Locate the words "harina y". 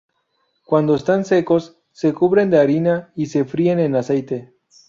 2.57-3.27